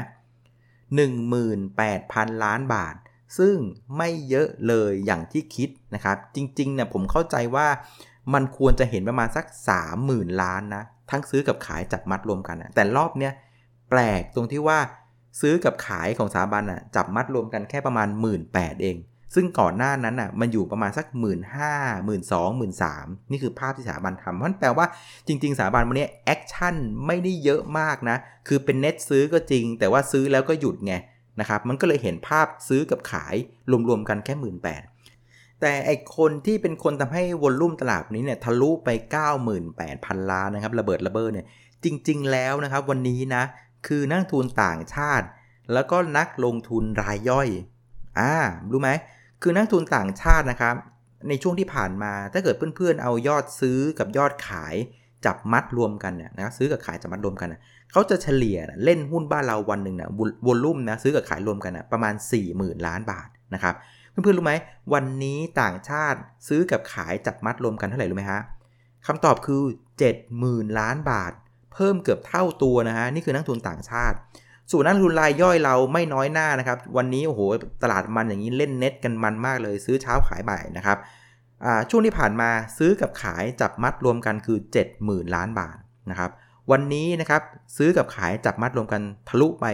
[0.95, 2.95] หนึ่งหมื่นแปดพันล้านบาท
[3.38, 3.55] ซึ่ง
[3.97, 7.67] ไม่เยอะเลยอย่างที่คิดนะครับ จริงๆเนี่ยผมเข้าใจว่า
[8.34, 9.45] มันควรจะเห็นประมาณสัก
[9.93, 13.34] 30,000 ล้านนะ ทั้งซื้อกับขายจับมัดรวมกันนะแต่รอบเนี้ย
[13.89, 14.79] แปลกตรงที่ว่า
[15.41, 18.41] ซื้อกับขายของสถาบันอะจับมัดรวมกันแค่ประมาณ 1 8ื่น
[18.84, 18.97] เอง
[19.33, 21.73] ซึ่งก่อนหน้านั้นอะมันอยู่ประมาณสัก หมื่นห้า
[22.05, 24.85] หมื่นสองหมื่นสามนี่คือภาพที่สถาบันทำเพราะแปลว่า
[25.27, 30.93] จริง ๆสถาบันวันนี้ action ไม่ได้เยอะมากนะ คือเป็นเน็ตซื้อก็จริง แต่ว่าซื้อแล้วก็หยุดไง
[31.39, 33.35] นะครับมันก็เลยเห็นภาพซื้อกับขาย
[33.88, 34.81] รวมๆกันแค่หมื่นแปด
[35.61, 38.89] แต่ไอ้คนที่เป็นคนทำให้ volume ตลาดนี้เนี่ยทะลุไป
[39.55, 41.45] 98,000 ล้านนะครับระเบิดระเบ้อเนี่ย
[41.83, 43.43] จริง ๆ แล้วนะครับวันนี้นะ
[43.88, 45.25] คือนักทุนต่างชาติ
[45.73, 47.49] แล้วก็นักลงทุนรายย่อย
[48.19, 48.33] อ่า
[48.71, 48.89] รู้ไหม
[49.41, 50.76] คือนักทุนต่างชาตินะครับ
[51.30, 54.76] ในช่วงที่ผ่านมา ถ้าเกิดเพื่อนๆ เอายอดซื้อกับยอดขาย
[55.26, 60.10] จับมัดรวมกันเนี่ยนะซื้อกับขายจับมัดรวมกันนะเขาจะเฉลี่ยนะเล่นหุ้นบ้านเราวันหนึ่งนะ
[60.45, 62.13] วอลลุ่มนะซื้อกับขายรวมกันนะประมาณ
[62.50, 63.76] 40,000 ล้านบาทนะครับ
[64.10, 64.54] เพื่อนๆรู้ไหม
[64.93, 68.41] วันนี้ต่างชาติซื้อกับขายจับมัดรวมกันเท่าไหร่รู้ไหมฮะ
[69.08, 69.62] คำตอบคือ
[70.21, 71.34] 70,000 ล้านบาท
[71.74, 74.17] เพิ่มเกือบเท่าตัวนะฮะนี่คือนักทุนต่างชาติ
[74.71, 77.41] ส่วนนักทุนรายย่อยเราไม่น้อยหน้านะครับ วันนี้โอ้โห
[77.84, 80.97] ตลาดมันอย่างนี้เล่นเน็ตกันมันมากเลย ซื้อเช้าขายบ่ายนะครับ
[81.89, 84.58] ช่วงที่ผ่านมาซื้อกับขายจับมัดรวมกันคือ
[84.97, 85.78] 70,000 ล้านบาท
[86.10, 86.32] นะครับ
[86.71, 87.41] วันนี้นะครับ
[87.78, 89.65] ซื้อกับขายจับมัดรวมกันทะลุไป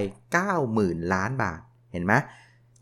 [0.56, 1.60] 90,000 ล้านบาท
[1.91, 2.13] เห็นไหม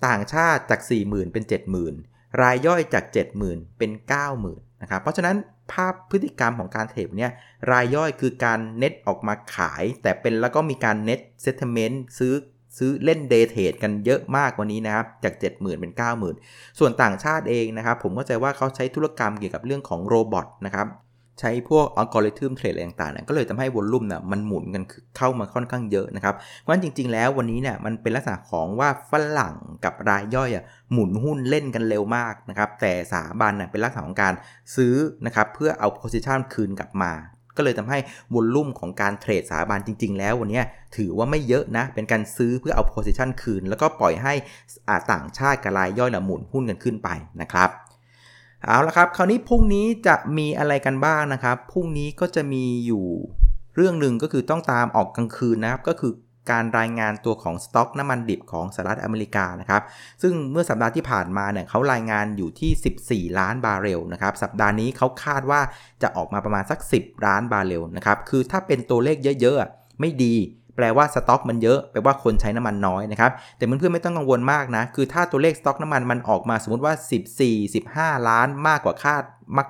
[0.07, 1.43] ต่างชาติจาก 40,000 เป็น
[1.91, 3.03] 70,000 รายย่อยจาก
[3.41, 3.91] 70,000 เป็น
[4.35, 5.35] 90,000 นะครับ เพราะฉะนั้น
[5.71, 7.31] ภาพพฤติกรรมของการ trade เนี่ย
[7.71, 12.33] รายย่อยคือการเน็ตออกมาขาย แต่เป็นแล้วก็มีการ net settlement ซื้อ
[12.77, 15.93] ซื้อเล่น day trade กันเยอะมากกว่านี้นะครับ จาก 70,000 เป็น
[16.35, 20.87] 90,000 ส่วนต่างชาติเองนะครับ ผมเข้าใจว่าเขาใช้ธุรกรรมเกี่ยวกับเรื่องของ robot นะครับ
[21.39, 24.83] ใช้พวก algorithm trade อะไรต่างๆก็เลยทำให้ volume เนี่ยมันหมุนกัน
[25.17, 34.33] เข้ามาค่อนข้างเยอะนะครับ เพราะฉะนั้นจริง ๆ แล้ววันนี้เนี่ยมันเป็นลักษณะของว่าฝรั่งกับรายย่อยอะหมุนหุ้นเล่นกันเร็วมากนะครับแต่สถาบันเนี่ยเป็นลักษณะของการ
[34.75, 37.13] ซื้อนะครับเพื่อเอา position คืนกลับมา
[37.57, 37.99] ก็เลยทำให้
[38.33, 40.61] volume ของการ trade สถาบันจริง ๆ แล้ววันนี้
[40.97, 44.33] ถือว่าไม่เยอะนะ เป็นการซื้อเพื่อเอา position คืน แล้วก็ปล่อยให้
[45.11, 47.09] ต่างชาติกับรายย่อยหมุนหุ้นกันขึ้นไป
[47.41, 47.69] นะครับ
[48.65, 53.05] เอาละครับ คราวนี้พรุ่งนี้จะมีอะไรกันบ้างนะครับ พรุ่งนี้ก็จะมีอยู่
[53.75, 56.13] เรื่องหนึ่งก็คือต้องตามออกกลางคืนนะครับ ก็คือ
[56.51, 59.81] การรายงานตัวของสต็อกน้ำมันดิบของสหรัฐอเมริกานะครับ
[60.21, 65.61] ซึ่งเมื่อสัปดาห์ที่ผ่านมาเนี่ยเขารายงานอยู่ที่ 14 ล้านบาร์เรลนะครับ สัปดาห์นี้เขาคาดว่า
[66.01, 70.35] จะออกมาประมาณสัก 10 ล้านบาร์เรลนะครับ คือถ้าเป็นตัวเลขเยอะๆไม่ดี
[70.79, 76.93] แปลว่าสต็อกมันเยอะ แปลว่าคนใช้น้ำมันน้อยนะครับ แต่เพื่อนๆไม่ต้องกังวลมากนะ คือถ้าตัวเลขสต็อกน้ำมันมันออกมาสมมติว่า
[77.39, 79.23] 14 15 ล้านมากกว่าคาด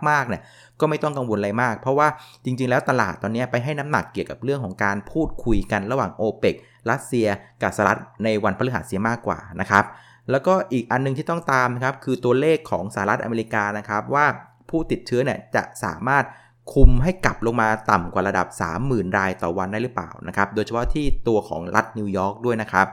[0.10, 0.42] มากๆเนี่ย
[0.80, 2.08] ก็ไม่ต้องกังวลอะไรมาก เพราะว่า
[2.46, 6.56] จริงๆ แล้วตลาดตอนนี้ไปให้น้ำหนักเกี่ยวกับเรื่องของการพูดคุยกันระหว่างโอเปก
[6.90, 7.28] รัสเซีย
[7.62, 9.86] กับสหรัฐในวันพฤหัสเสียมากกว่านะครับ
[10.32, 14.26] แล้วก็อีกอันนึงที่ต้องตามนะครับคือตัวเลขของสหรัฐอเมริกานะครับว่า
[14.70, 16.24] ผู้ติดเชื้อเนี่ยจะสามารถ
[16.74, 18.48] คุมให้กลับลงมาต่ำกว่าระดับ
[18.82, 22.88] 30,000 รายต่อวันได้หรือเปล่านะครับ โดยเฉพาะที่ตัวของรัฐนิวยอร์กด้วยนะครับ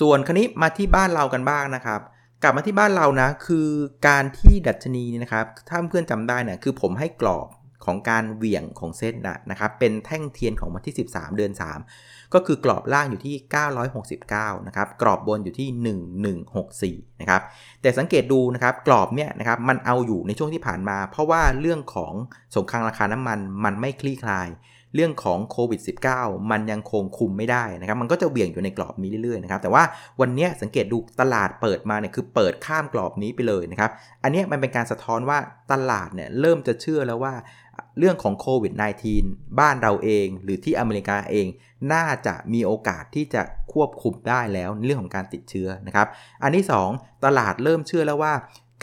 [0.00, 2.00] ส่วนคนี้มาที่บ้านเรากันบ้างนะครับ
[2.42, 3.68] กลับมาที่บ้านเรานะคือ
[4.08, 7.48] การที่ดัชนีนี่นะครับ ถ้าเพื่อนจำได้เนี่ยคือผมให้กรอบ
[7.84, 9.14] ของการเหวี่ยงของเส้น
[9.50, 13.34] นะครับเป็นแท่งเทียนของวันที่ 13 เดือน 3 ก็คือกรอบล่างอยู่ที่
[14.02, 17.42] 969 นะครับ กรอบบนอยู่ที่ 1164 นะครับ
[17.82, 22.14] แต่สังเกตดูนะครับ กรอบเนี่ยนะครับ มันเอาอยู่ในช่วงที่ผ่านมา เพราะว่าเรื่องของ
[22.56, 24.50] สงครามราคาน้ำมัน มันไม่คลี่คลาย
[24.94, 25.80] เรื่องของโควิด
[26.14, 29.82] -19 มันยังคงคุมไม่ได้นะครับ มันก็จะเบี่ยงอยู่ในกรอบนี้เรื่อยๆนะครับ แต่ว่า
[30.20, 33.90] วันนี้สังเกตดูตลาดเปิดมาเนี่ยคือเปิดข้ามกรอบนี้ไปเลยนะครับ
[34.22, 35.38] อันนี้มันเป็นการสะท้อนว่า
[35.72, 37.34] ตลาดเนี่ยเริ่มจะเชื่อแล้วว่า
[37.98, 38.72] เรื่องของโควิด
[39.16, 41.46] -19 บ้านเราเองหรือที่อเมริกาเอง
[41.92, 46.06] น่าจะมีโอกาสที่จะควบคุมได้แล้วเรื่องของการติดเชื้อนะครับ
[46.42, 48.32] อันที่ 2 ตลาดเริ่มเชื่อแล้วว่า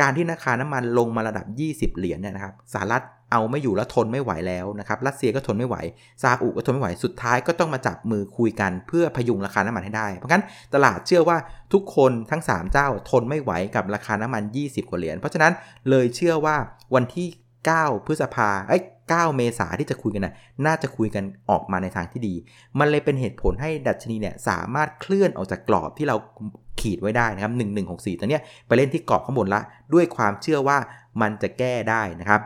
[0.01, 5.75] การที่ราคาน้ำมันลงมาระดับ 20 เหรียญเนี่ยนะครับสหรัฐเอาไม่อยู่แล้วทนไม่ไหวแล้วนะครับรัสเซียก็ทนไม่ไหว
[6.21, 11.37] ซาอุก็ทนไม่ไหวสุดท้ายก็ต้องมาจับมือคุยกันเพื่อพยุงราคาน้ำมันให้ได้ เพราะงั้นตลาดเชื่อว่า
[11.73, 15.53] ทุกคนทั้ง 3 เจ้าทนไม่ไหวกับราคาน้ำมัน 20 กว่าเหรียญเพราะฉะนั้น
[15.89, 16.55] เลยเชื่อว่า
[16.95, 17.27] วันที่
[17.71, 20.33] 9 พฤษภาเอ้ย9เมษาที่จะคุยกันนะ
[20.65, 22.33] น่าจะคุยกันออกมาในทางที่ดี
[22.79, 26.15] มันเลยเป็นเหตุผลให้ดัชนีเนี่ยสามารถเคลื่อนออกจากกรอบที่เรา
[26.81, 27.53] ขีดไว้ได้นะครับ
[27.85, 29.61] 1164ตัวเนี้ยไปเล่นที่กรอบข้างบนละ
[29.93, 30.77] ด้วยความเชื่อว่า
[31.21, 32.41] มันจะแก้ได้นะครับ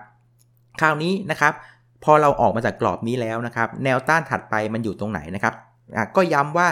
[0.79, 1.53] คราวนี้นะครับ
[2.03, 5.53] พอเราออกมาจากกรอบนี้แล้วนะครับ แนวต้านถัดไปมันอยู่ตรงไหนนะครับ
[6.15, 6.67] ก็ย้ำว่า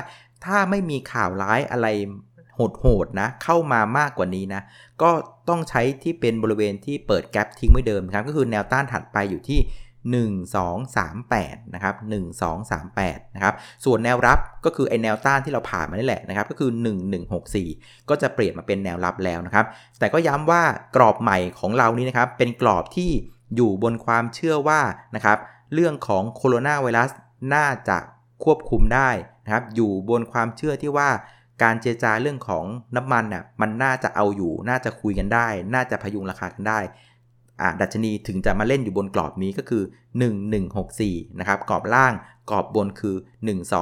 [0.45, 1.87] ถ้าไม่มีข่าวร้ายอะไร
[2.79, 4.61] โหดๆนะเข้ามามากกว่านี้นะ
[5.01, 5.09] ก็
[5.49, 9.59] ต้องใช้ที่เป็นบริเวณที่เปิดแกลบทิ้งไว้เดิมครับก็คือแนวต้านถัดไปอยู่ที่
[10.05, 11.95] 1238 นะครับ
[12.65, 13.53] 1238 นะครับ
[13.85, 16.71] ส่วนแนวรับก็คือไอแนวต้านที่เราผ่านมานี่แหละนะครับ ก็คือ
[17.39, 19.65] 1164 ก็จะเปลี่ยนมาเป็นแนวรับแล้วนะครับ
[19.99, 20.63] แต่ก็ย้ำว่า
[20.95, 23.11] กรอบใหม่ของเรานี้นะครับ เป็นกรอบที่
[23.55, 24.81] อยู่บนความเชื่อว่า
[25.15, 25.37] นะครับ
[25.73, 27.09] เรื่องของโคโรนาไวรัส
[27.53, 27.97] น่าจะ
[28.43, 29.09] ควบคุมได้
[29.45, 31.09] นะครับอยู่บนความเชื่อที่ว่า
[31.63, 32.65] การเจรจาเรื่องของ
[32.95, 36.79] น้ำมันน่ะมันน่าจะเอาอยู่ น่าจะคุยกันได้ น่าจะพยุงราคากันได้
[37.61, 39.83] อ่าดัชนีถึงจะมาเล่นอยู่บนกรอบนี้ก็คือ
[40.61, 42.13] 1164 นะครับ กรอบล่าง
[42.49, 43.15] กรอบบนคือ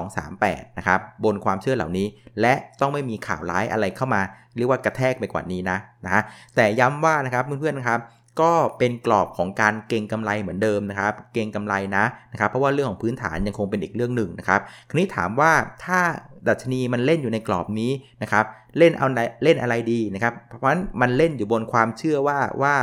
[0.05, 2.07] 1238 นะครับ บนความเชื่อเหล่านี้
[2.41, 4.21] และต้องไม่มีข่าวร้ายอะไรเข้ามา
[4.57, 6.21] เรียกว่ากระแทกไปกว่านี้นะนะฮะ
[6.55, 7.99] แต่ย้ำว่านะครับเพื่อนๆนะครับ
[8.41, 15.51] ก็เป็นกรอบของการเก็งกำไรเหมือนเดิมนะครับ เก็งกำไรนะนะครับ เพราะว่าเรื่องของพื้นฐานยังคงเป็นอีกเรื่องหนึ่งนะครับ คราวนี้ถามว่า
[15.86, 15.99] ถ้า
[16.47, 18.45] ดัชนีมันเล่นอยู่ในกรอบนี้นะครับ
[18.77, 19.08] เล่นเอา
[19.43, 22.75] เล่นอะไรดีนะครับเพราะฉะนั้นมันเล่นอยู่บนความเชื่อว่าว่า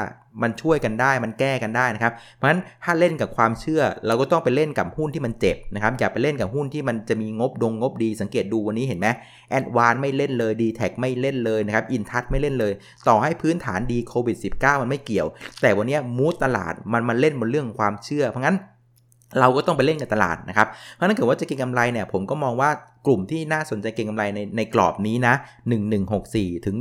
[0.43, 9.09] มันช่วยกันได้มันแก้กันได้นะครับ เพราะฉะนั้นถ้าเล่นกับความเชื่อ เราก็ต้องไปเล่นกับหุ้นที่มันเจ็บนะครับอย่าไปเล่นกับหุ้นที่มันจะมีงบดงงบดีสังเกตดูวันนี้เห็นไหม
[9.51, 12.73] แอดวานไม่เล่นเลยดีแท็ไม่เล่นเลยนะครับอินทัชไม่เล่นเลย
[13.09, 15.27] ต่อให้พื้นฐานดีโควิด -19 มันไม่เกี่ยว
[15.63, 18.57] แต่วันนี้มูดตลาดมันมันเล่นบนเรื่องความเชื่อเพราะงั้น
[19.41, 22.71] เราก็ต้องไปเล่นกับตลาดนะครับ เพราะนั้นเกิดว่าจะเก็งกำไรเนี่ยผมก็มองว่า
[23.07, 25.35] กลุ่มที่น่าสนใจเก็งกำไรในในกรอบนี้นะ
[25.99, 26.77] 1164 ถึง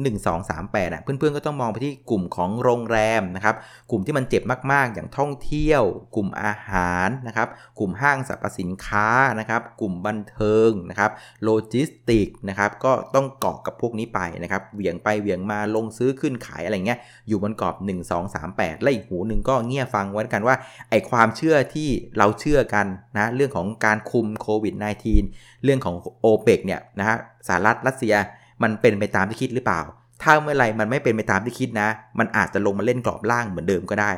[0.45, 3.55] 1238อะเพื่อนๆก็ต้องมองไปที่กลุ่มของโรงแรมนะครับ
[3.91, 5.83] กลุ่มที่มันเจ็บมากๆ อย่างท่องเที่ยว
[6.15, 7.47] กลุ่มอาหารนะครับ
[7.79, 9.07] กลุ่มห้างสรรพสินค้า
[9.39, 11.11] นะครับ กลุ่มบันเทิงนะครับ
[11.43, 20.55] โลจิสติกนะครับ ก็ต้องเกาะกับพวกนี้ไปนะครับ เหวี่ยงไปเหวี่ยงมาลงซื้อขึ้นขายอะไรเงี้ย อยู่บนกรอบ 1 2 3 8 และอีกหูหนึ่งก็เงี่ยฟังไว้กันว่า
[20.89, 22.85] ไอ้ความเชื่อที่เราเชื่อกัน
[23.17, 24.75] นะเรื่องของการคุมโควิด
[25.19, 28.15] -19 เรื่องของโอเปกเนี่ยนะฮะสหรัฐรัสเซีย
[28.63, 29.81] มันเป็นไปตามที่คิดหรือเปล่า
[30.23, 34.11] ถ้าเมื่อไรมันไม่เป็นไปตามที่คิดนะ มันอาจจะลงมาเล่นกรอบล่างเหมือนเดิมก็ได้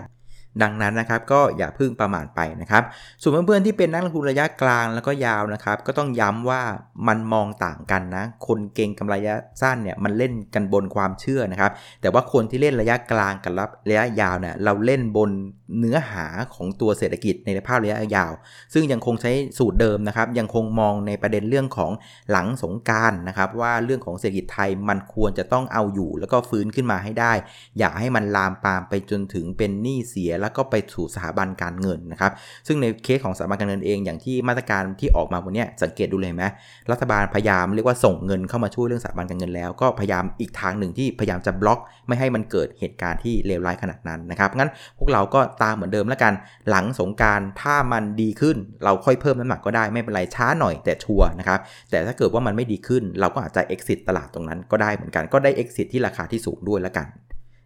[0.62, 2.84] ดังนั้นนะครับก็อย่าพึ่งประมาทไปนะครับ
[3.22, 6.62] ส่วนเพื่อนๆที่เป็นนักลงทุนระยะกลางแล้วก็ยาวนะครับก็ต้องย้ำว่า
[7.08, 13.54] มันมองต่างกันนะคนเก่งกำไรระยะสั้นเนี่ยมันเล่นกันบนความเชื่อนะครับแต่ว่าคนที่เล่นระยะกลางกับ
[13.90, 15.32] ระยะยาวเนี่ยเราเล่นบน
[15.80, 18.32] เนื้อหาของตัวเศรษฐกิจในภาพระยะยาว
[18.74, 21.92] ซึ่งยังคงใช้สูตรเดิมนะครับยังคงมองในประเด็นเรื่องของ
[22.32, 27.34] หลังสงการนะครับว่าเรื่องของเศรษฐกิจไทยมันควรจะต้องเอาอยู่ แล้วก็ฟื้นขึ้นมาให้ได้
[27.78, 32.32] อย่าให้มันลามปามไปจนถึงเป็นหนี้เสียแล้วก็ไปสู่สถาบันการเงินนะครับ
[32.68, 36.44] ซึ่งในเคสของสถาบันการเงินเองอย่างที่มาตรการที่ออกมาวันนี้สังเกตดูเลยไหม
[36.92, 46.34] รัฐบาลพยายามเรียกว่าส่งเงินเข้ามาช่วยเรื่องสถาบันการเงินแล้ว ก็พยายามอีกทางหนึ่งที่พยายามจะบล็อกไม่ให้มันเกิดเหตุการณ์ที่เลวร้ายขนาดนั้นนะครับงั้นพวกเราก็ตามเหมือนเดิมแล้วกัน
[46.70, 57.08] หลังสงการถ้ามันดีขึ้นเราค่อยเพิ่มน้ำหนักก็ได้ไม่เป็นไรช้าหน่อยแต่ชัวร์นะครับแต่ถ้าเกิดว่ามันไม่ดีขึ้น เราก็อาจจะ exit ตลาดตรงนั้นก็ได้เหมือนกันก็ได้ exit ที่ราคาที่สูงด้วยแล้วกัน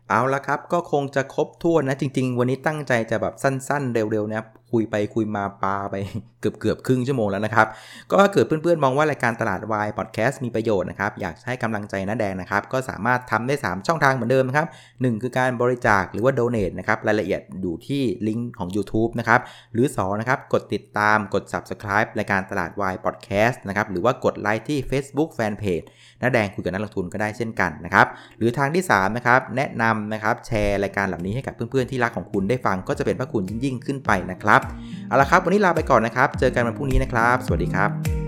[0.10, 5.96] เอาละครับก็คงจะครบถ้วนนะจริง ๆ วันนี้ตั้งใจจะแบบสั้น ๆ เร็วๆนะคุุยไปคุยมาปาไป
[6.42, 7.68] เกือบเกือบครึ่งชั่วโมงแล้วนะครับ
[8.12, 14.68] ก็ถ้าเกิดเพื่อนๆ มองว่ารายการตลาดวายพอดแคสต์มีประโยชน์นะครับ อยากให้กำลังใจน้าแดงนะครับ ก็สามารถทำได้ 3 ช่องทางเหมือนเดิมครับ
[15.02, 19.42] หคือการบริจาคหรือว่าโดเน a t นะครับ รายละเอียดอยู่ที่ลิงก์ของ YouTube นะครับ
[19.74, 25.86] หรือ 2 นะครับ กดติดตามกด Subscribe รายการตลาดวายพอดแคสต์นะครับ หรือว่ากดไลค์ที่ Facebook Fanpage
[26.22, 28.08] น้าแดงคุยกับนักลงทุนก็ได้เช่นกันนะครับ
[28.38, 34.62] หรือทางที่3นะครับแนะนำนะครับแชร์รายการเหล่านี้ให้กับเพื่อนๆที่รักของคุณได้ฟังก็จะเป็นพระคุณยิ่งขึ้นไปนะครับ
[35.08, 38.25] เอาละครับ วันนี้ลาไปก่อนนะครับ เจอกันวันพรุ่งนี้นะครับ สวัสดีครับ